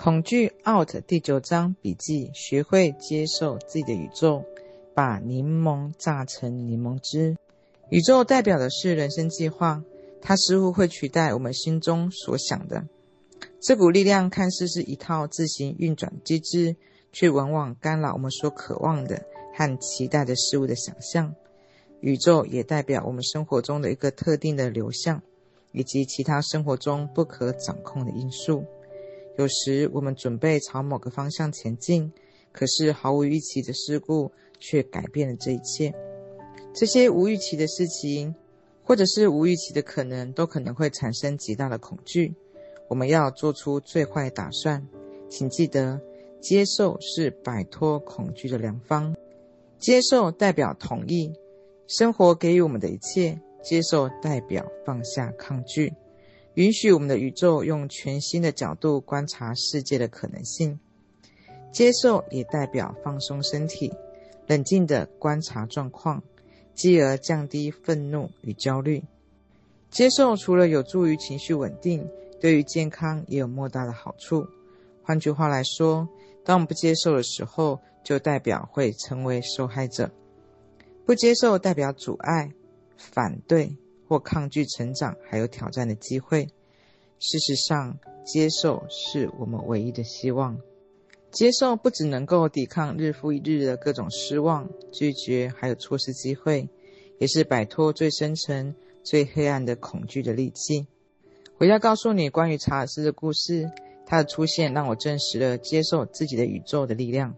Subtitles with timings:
[0.00, 4.44] 恐惧 out 第九章笔记：学会接受自己的宇宙，
[4.94, 7.36] 把柠檬榨成柠檬汁。
[7.90, 9.82] 宇宙代表的是人生计划，
[10.22, 12.86] 它似乎会取代我们心中所想的。
[13.60, 16.76] 这股力量看似是一套自行运转机制，
[17.10, 21.34] 却往往干扰我们所渴望的和期待的事物的想象。
[22.00, 25.20] 宇宙也代表我们生活中的一个特定的流向，
[25.72, 28.64] 以及其他生活中不可掌控的因素。
[29.38, 32.12] 有时我们准备朝某个方向前进，
[32.50, 35.94] 可是毫无预期的事故却改变了这一切。
[36.74, 38.34] 这些无预期的事情，
[38.82, 42.34] 或者是无预期的可能，都可能会产生极大的恐惧。
[42.88, 44.84] 我们要做出最坏打算。
[45.28, 46.00] 请记得，
[46.40, 49.14] 接受是摆脱恐惧的良方。
[49.78, 51.32] 接受代表同意
[51.86, 55.94] 生活给予我们的一切，接受代表放下抗拒。
[56.58, 60.80] 允许我们的宇宙用全新的角度观察世界的可能性，
[61.70, 63.94] 接受也代表放松身体，
[64.48, 66.20] 冷静地观察状况，
[66.74, 69.04] 继而降低愤怒与焦虑。
[69.88, 72.04] 接受除了有助于情绪稳定，
[72.40, 74.44] 对于健康也有莫大的好处。
[75.04, 76.08] 换句话来说，
[76.44, 80.10] 当我们不接受的时候，就代表会成为受害者。
[81.06, 82.50] 不接受代表阻碍、
[82.96, 83.76] 反对。
[84.10, 86.48] 或抗拒成长，还有挑战的机会。
[87.18, 90.58] 事实上，接受是我们唯一的希望。
[91.30, 96.68] 接受不只能够抵抗日复一日的各种失望、拒绝，还有错失机会，
[97.18, 100.86] 也是摆脱最深层、最黑暗的恐惧的利器。
[101.56, 103.70] 回家告诉你关于查尔斯的故事。
[104.10, 107.34] 他的出现让我证实了接受自己的宇宙的力量。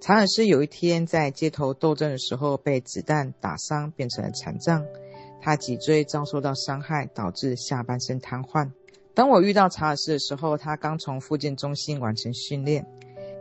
[0.00, 4.86] 查尔斯有一天在街头斗争的时候，被子弹打伤，变成了残障。
[5.42, 8.70] 他脊椎遭受到伤害，导致下半身瘫痪。
[9.18, 12.86] 当我遇到查尔斯的时候，他刚从复健中心完成训练。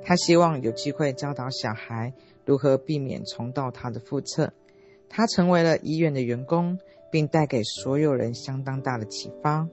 [0.03, 2.11] 他希望有机会教导小孩
[2.45, 4.51] 如何避免重蹈他的覆辙。
[5.07, 6.79] 他成为了医院的员工，
[7.11, 9.69] 并带给所有人相当大的启发。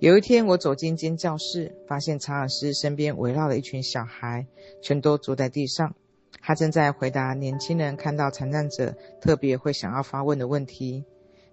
[0.00, 4.44] 有一天，我走进一间教室，发现查尔斯身边围绕了一群小孩，
[4.82, 5.94] 全都坐在地上。
[6.40, 11.04] 他正在回答年轻人看到残障者特别会想要发问的问题。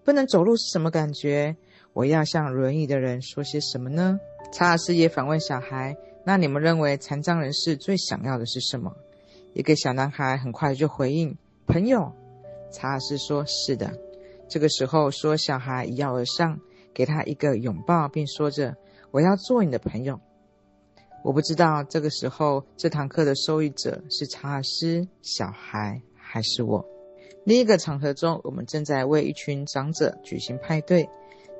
[0.04, 1.56] 不能走路是什么感觉？
[1.96, 4.20] 我要向轮椅的人说些什么呢？
[4.52, 5.96] 查尔斯也反问小孩
[6.28, 8.94] ：“那你们认为残障人士最想要的是什么？”
[9.56, 12.12] 一个小男孩很快就回应：“朋友。”
[12.70, 13.98] 查尔斯说：“是的。”
[14.50, 16.60] 这个时候，说小孩一跃而上，
[16.94, 18.76] 给他一个拥抱，并说着
[19.12, 20.20] ：“我要做你的朋友。”
[21.24, 26.86] 我不知道这个时候这堂课的受益者是查尔斯、小孩还是我。
[27.46, 31.10] 另一个场合中，我们正在为一群长者举行派对，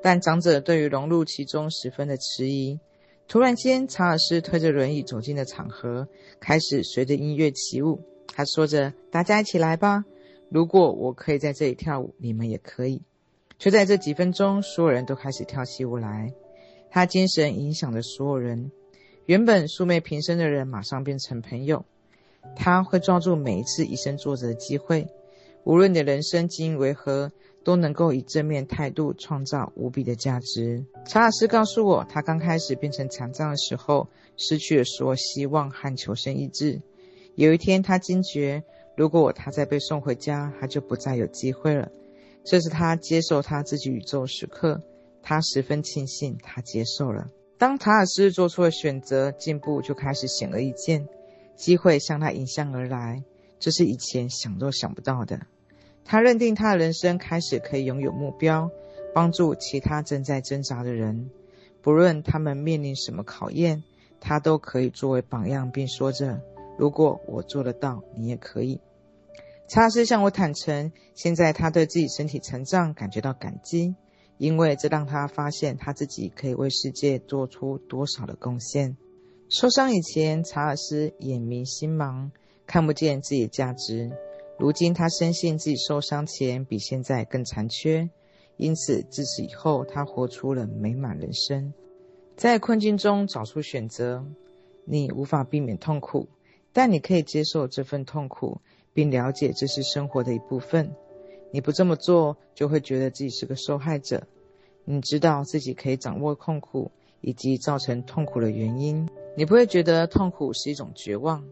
[0.06, 2.80] 但长者对于融入其中十分的迟疑。
[3.28, 6.08] 突然间，查尔斯推着轮椅走进了场合，
[6.40, 8.04] 开始随着音乐起舞。
[8.28, 10.06] 他说着：“大家一起来吧！
[10.52, 13.02] 如果我可以在这里跳舞，你们也可以。”
[13.58, 16.32] 就在这几分钟，所有人都开始跳起舞来。
[16.92, 18.72] 他精神影响着所有人，
[19.26, 21.84] 原本素昧平生的人马上变成朋友。
[22.56, 25.08] 他会抓住每一次以身作则的机会。
[25.64, 27.32] 无论你的人生经营为何，
[27.66, 30.86] 都能够以正面态度创造无比的价值。
[31.06, 36.80] 查尔斯告诉我，他刚开始变成残障的时候，失去了所有希望和求生意志。
[37.34, 38.64] 有一天，他惊觉，
[38.96, 41.90] 如果他再被送回家，他就不再有机会了。
[42.44, 44.80] 这是他接受他自己宇宙时刻。
[45.24, 47.28] 他十分庆幸他接受了。
[47.58, 51.08] 当查尔斯做出了选择，进步就开始显而易见，
[51.56, 53.24] 机会向他迎向而来，
[53.60, 55.40] 这是以前想都想不到的。
[56.06, 58.70] 他认定他的人生开始可以拥有目标，
[59.14, 61.32] 帮助其他正在挣扎的人，
[61.82, 63.84] 不论他们面临什么考验，
[64.22, 66.42] 他都可以作为榜样，并说着
[66.78, 68.80] ：“如果我做得到，你也可以。”
[69.68, 73.96] 查尔斯向我坦诚，现在他对自己身体残障感觉到感激，
[74.38, 78.96] 因为这让他发现他自己可以为世界做出多少的贡献。
[79.50, 82.30] 受伤以前，查尔斯眼迷心盲，
[82.68, 84.12] 看不见自己的价值。
[84.58, 88.10] 如今，他深信自己受伤前比现在更残缺，
[88.58, 91.74] 因此自此以后，他活出了美满人生。
[92.38, 94.26] 在困境中找出选择，
[94.86, 96.30] 你无法避免痛苦，
[96.72, 98.62] 但你可以接受这份痛苦，
[98.94, 100.96] 并了解这是生活的一部分。
[101.52, 104.26] 你不这么做，就会觉得自己是个受害者。
[104.86, 111.44] 你知道自己可以掌握痛苦以及造成痛苦的原因，你不会觉得痛苦是一种绝望。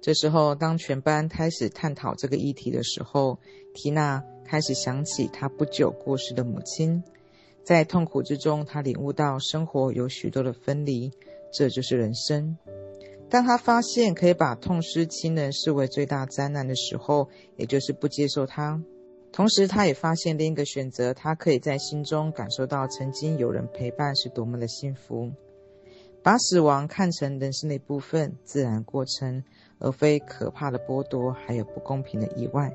[0.00, 3.38] 这时候，当全班开始探讨这个议题的时候，
[3.74, 7.02] 缇娜开始想起她不久过世的母亲。
[7.62, 11.12] 在痛苦之中，她领悟到生活有许多的分离，
[11.52, 12.56] 这就是人生。
[13.28, 18.82] 当她发现可以把痛失亲人视为最大灾难的时候，也就是不接受它。
[19.30, 25.30] 同时，她也发现另一个选择，她可以在心中感受到曾经有人陪伴是多么的幸福。
[26.22, 29.42] 把死亡看成人生的一部分、自然过程，
[29.78, 32.70] 而非可怕的剥夺，还有不公平的意外。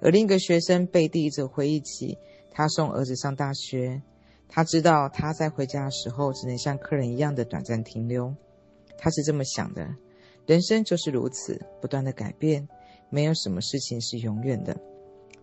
[0.00, 2.18] 而另一个学生贝蒂则回忆起
[2.50, 4.02] 他送儿子上大学，
[4.48, 8.34] 他知道他在回家的时候只能像客人一样的短暂停留。
[8.96, 9.86] 他是这么想的：
[10.46, 12.66] 人生就是如此，不断的改变，
[13.10, 14.76] 没有什么事情是永远的。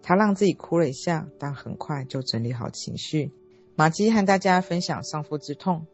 [0.01, 3.31] 他让自己哭了一下，但很快就整理好情绪。
[3.75, 5.85] 玛姬和大家分享丧夫之痛，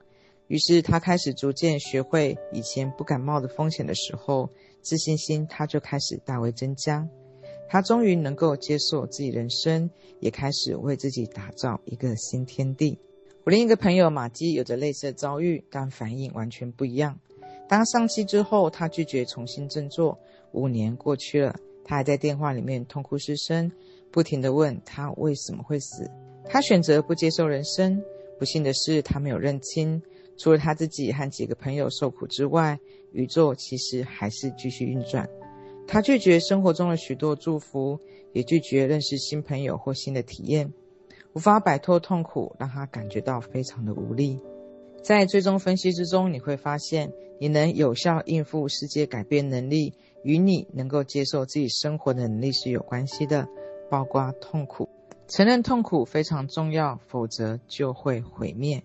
[0.47, 4.49] 于是他开始逐渐学会以前不敢冒的风险的时候，
[4.81, 7.07] 自信心他就开始大为增加。
[7.69, 9.89] 他终于能够接受自己人生，
[10.21, 12.97] 也开始为自己打造一个新天地。
[13.43, 17.19] 我另一个朋友玛姬有着类似的遭遇，但反应完全不一样。
[17.67, 20.17] 当丧妻之后，他拒绝重新振作。
[20.53, 23.69] 五年过去了，他还在电话里面痛哭失声。
[24.11, 26.09] 不停地问他为什么会死，
[26.45, 28.01] 他选择不接受人生。
[28.39, 30.01] 不幸的是，他没有认清，
[30.37, 32.79] 除了他自己和几个朋友受苦之外，
[33.11, 35.27] 宇宙其实还是继续运转。
[35.87, 37.99] 他拒绝生活中的许多祝福，
[38.33, 40.73] 也拒绝认识新朋友或新的体验，
[41.33, 44.39] 无法摆脱痛苦，让他感觉到非常的无力。
[45.01, 49.93] 在最终分析之中，你会发现，你能有效应付世界改变能力，
[50.23, 53.47] 与你能够接受自己生活的能力是有关系的。
[53.89, 54.89] 包括痛苦，
[55.29, 58.83] 承认痛苦非常重要，否则就会毁灭。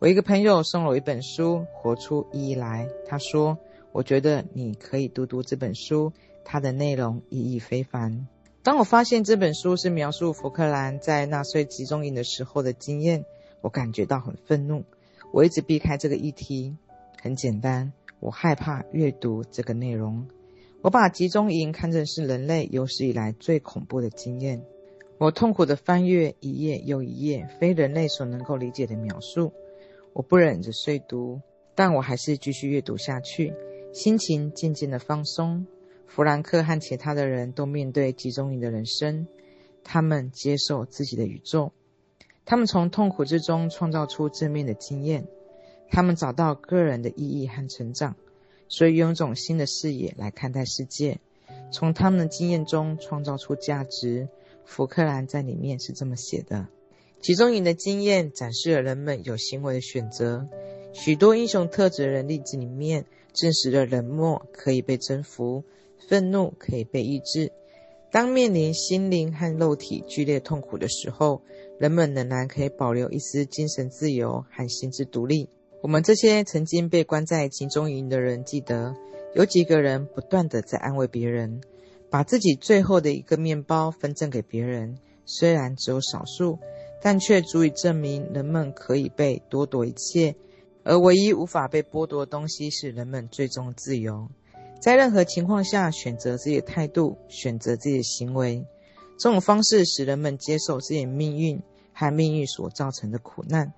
[0.00, 3.58] 我一个朋友送了我一本书《活出意义来》，他说
[3.92, 8.26] ：“我觉得你可以读读这本书，它的内容意义非凡。”
[8.64, 13.26] 当我发现这本书是描述福克兰在纳粹集中营的时候的经验，
[13.60, 14.84] 我感觉到很愤怒。
[15.34, 16.74] 我一直避开这个议题，
[17.20, 20.26] 很简单，我害怕阅读这个内容。
[20.80, 24.62] 我把集中营看成是人类有史以来最恐怖的经验。
[25.18, 29.52] 我痛苦地翻阅一页又一页非人类所能够理解的描述。
[30.12, 31.40] 我不忍着睡读，
[31.74, 33.54] 但我还是继续阅读下去，
[33.92, 35.66] 心情渐渐的放松。
[36.06, 39.26] 弗兰克和其他的人都面对集中营的人生，
[39.84, 41.72] 他们接受自己的宇宙，
[42.44, 45.26] 他们从痛苦之中创造出正面的经验，
[45.88, 48.16] 他们找到个人的意义和成长。
[48.68, 51.18] 所以用一种新的视野来看待世界，
[51.72, 54.28] 从他们的经验中创造出价值。
[54.64, 56.68] 福克兰在里面是这么写的：
[57.20, 60.48] 集中营的经验展示了人们有行为的选择。
[60.92, 65.62] 许多英雄特质的人例子里面，证实了冷漠可以被征服，
[66.08, 67.52] 愤怒可以被抑制。
[68.10, 71.42] 当面临心灵和肉体剧烈痛苦的时候，
[71.78, 75.48] 人们仍然可以保留一丝精神自由和心智独立。
[75.82, 78.96] 我们这些曾经被关在集中营的人，记得
[79.34, 81.60] 有几个人不断地在安慰别人，
[82.08, 84.96] 把自己最后的一个面包分赠给别人。
[85.26, 86.58] 虽然只有少数，
[87.02, 90.34] 但却足以证明人们可以被剥夺一切，
[90.84, 94.28] 而唯一无法被剥夺的东西是人们最终的自由。
[94.80, 98.64] 在任何情况下，选择自己的态度，选择自己的行为，
[99.18, 101.60] 这种方式使人们接受自己的命运
[101.92, 103.72] 和命运所造成的苦难。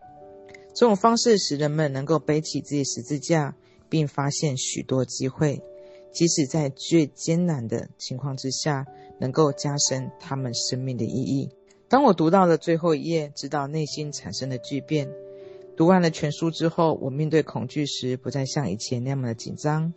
[0.75, 3.55] 这种方式使人们能够背起自己十字架，
[3.89, 5.61] 并发现许多机会，
[6.13, 8.87] 即使在最艰难的情况之下，
[9.19, 11.51] 能够加深他们生命的意义。
[11.93, 15.11] 当我读到了最后一页，知道内心产生了巨变。
[15.77, 19.93] 读完了全书之后，我面对恐惧时不再像以前那么的紧张。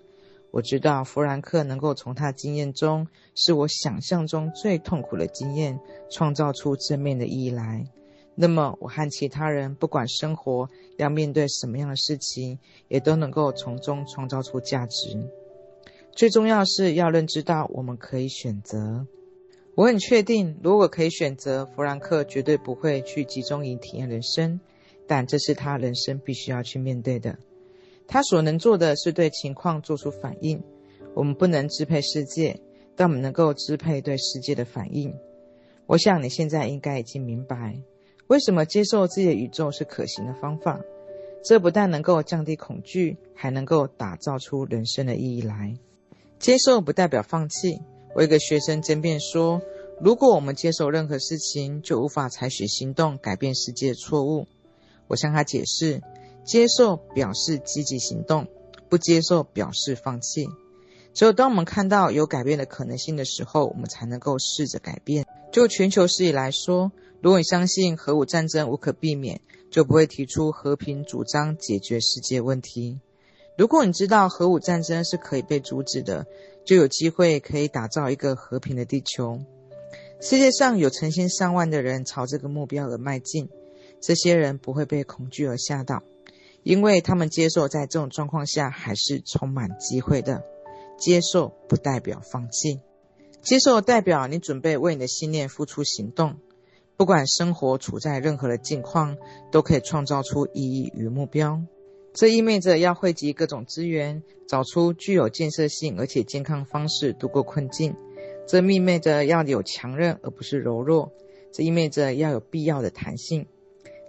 [0.52, 5.80] 我知道弗兰克能够从他经验中，是我想象中最痛苦的经验，
[6.12, 7.86] 创造出正面的意义来。
[8.36, 12.60] 那么，我和其他人，不管生活要面对什么样的事情，
[12.90, 15.30] 也都能够从中创造出价值。
[16.14, 19.08] 最重要是要认知到，我们可以选择。
[19.76, 24.62] 我很确定，如果可以选择，弗兰克绝对不会去集中营体验人生，
[25.06, 27.38] 但这是他人生必须要去面对的。
[28.08, 30.64] 他所能做的是对情况做出反应。
[31.14, 32.60] 我们不能支配世界，
[32.96, 35.14] 但我们能够支配对世界的反应。
[35.88, 37.78] 我想你现在应该已经明白。
[38.28, 40.80] 为什么接受自己的宇宙是可行的方法？
[41.44, 45.78] 这不但能够降低恐惧，还能够打造出人生的意义来。
[46.40, 47.82] 接受不代表放弃。
[48.16, 49.62] 我一个学生争辩说，
[50.00, 54.48] 如果我们接受任何事情，就无法采取行动改变世界的错误。
[55.08, 56.02] 我向他解释，
[56.46, 58.48] 接受表示积极行动，
[58.88, 60.48] 不接受表示放弃。
[61.14, 65.26] 只有当我们看到有改变的可能性的时候，我们才能够试着改变。
[65.52, 73.02] 就全球视野来说，如果你相信核武战争无可避免，就不会提出和平主张解决世界问题。
[73.58, 76.26] 如果你知道核武战争是可以被阻止的，
[76.66, 79.40] 就有机会可以打造一个和平的地球。
[80.20, 83.50] 世界上有成千上万的人朝这个目标而迈进，
[84.02, 86.04] 这些人不会被恐惧而吓倒，
[86.64, 90.44] 因为他们接受在这种状况下还是充满机会的。
[90.98, 92.80] 接受不代表放弃，
[93.42, 96.38] 接受代表你准备为你的信念付出行动。
[96.96, 99.18] 不管生活处在任何的境况，
[99.52, 101.62] 都可以创造出意义与目标。
[102.16, 107.94] 这意味着要汇集各种资源，找出具有建设性而且健康方式度过困境。
[108.48, 111.12] 这意味着要有强韧而不是柔弱。
[111.52, 113.46] 这意味着要有必要的弹性，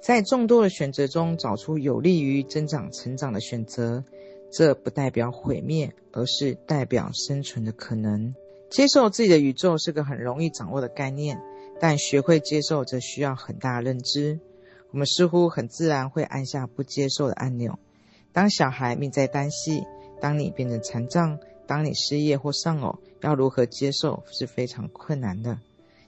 [0.00, 4.04] 在众多的选择中找出有利于增长成长的选择。
[4.52, 8.32] 这不代表毁灭，而是代表生存的可能。
[8.70, 11.40] 接受自己的宇宙是个很容易掌握的概念，
[11.80, 14.38] 但学会接受则需要很大的认知。
[14.92, 17.76] 我们似乎很自然会按下不接受的按钮。
[18.36, 19.82] 当小孩命在旦夕，
[20.20, 25.58] 当你变成残障，当你失业或丧偶，要如何接受是非常困难的。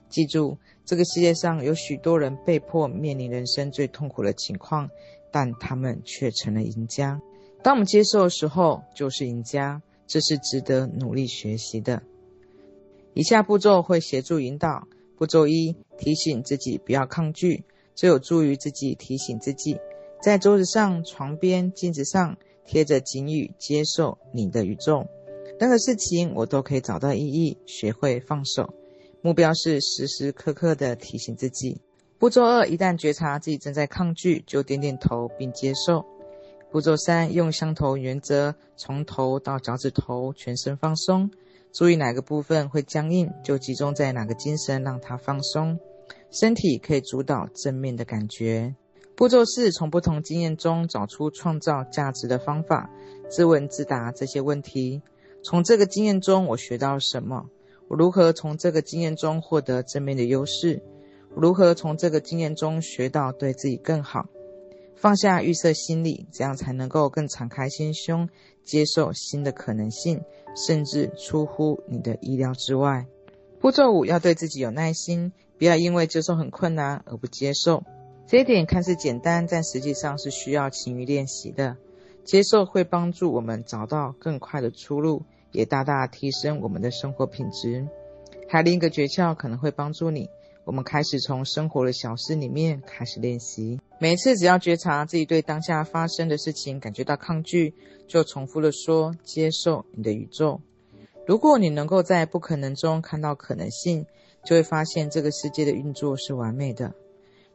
[0.09, 4.91] 记住，这个世界上有许多人被迫面临人生最痛苦的情况，
[5.31, 7.19] 但他们却成了赢家。
[7.63, 9.81] 当我们接受的时候，就是赢家。
[10.05, 12.03] 这是值得努力学习的。
[13.15, 17.63] 以下步骤会协助引导：步骤一，提醒自己不要抗拒，
[17.95, 19.79] 这有助于自己提醒自己。
[20.21, 25.07] 在桌子上、床边、镜子上贴着警语：“接受你的宇宙，
[25.59, 28.73] 任何事情我都可以找到意义。”学会放手，
[29.21, 31.81] 目标是时时刻刻地提醒自己。
[32.17, 36.05] 步骤二：一旦觉察自己正在抗拒，就点点头并接受。
[36.69, 41.31] 步骤三：用相同原则，从头到脚趾头全身放松，
[41.71, 45.79] 注意哪个部分会僵硬，就集中在哪个精神让它放松。
[46.29, 48.75] 身体可以主导正面的感觉。
[49.19, 52.89] 步骤四：从不同经验中找出创造价值的方法，
[53.29, 55.01] 自问自答这些问题：
[55.43, 57.49] 从这个经验中我学到了什么？
[57.89, 60.81] 我如何从这个经验中获得正面的优势？
[61.35, 64.29] 我如何从这个经验中学到对自己更好？
[64.95, 68.29] 放下预设心理，这样才能够更敞开心胸，
[68.63, 70.21] 接受新的可能性，
[70.55, 73.05] 甚至出乎你的意料之外。
[73.59, 77.83] 步骤五：要对自己有耐心，不要因为接受很困难而不接受。
[78.29, 81.77] 这一点看似简单，但实际上是需要勤于练习的。
[82.23, 87.87] 接受会帮助我们找到更快的出路，也大大提升我们的生活品质。
[88.47, 90.29] 还有另一个诀窍可能会帮助你。
[90.63, 93.81] 我们开始从生活的小事里面开始练习。
[93.97, 97.73] 每一次只要觉察自己对当下发生的事情感觉到抗拒，
[98.07, 100.61] 就重复的说：“接受你的宇宙。”
[101.25, 104.05] 如果你能够在不可能中看到可能性，
[104.45, 106.93] 就会发现这个世界的运作是完美的。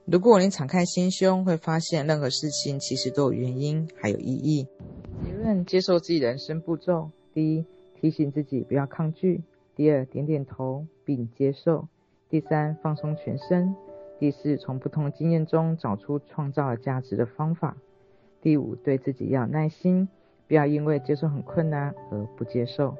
[0.06, 4.68] 如果你敞开心胸，会发现任何事情其实都有原因，还有意义。
[5.24, 7.64] 结论：接受自己人生步骤：第一，
[7.98, 9.40] 提醒自己不要抗拒；
[9.74, 11.86] 第二，点点头并接受；
[12.28, 13.74] 第三，放松全身；
[14.18, 17.74] 第四，从不同经验中找出创造价值的方法；
[18.42, 20.06] 第五，对自己要耐心，
[20.46, 22.94] 不要因为接受很困难而不接受。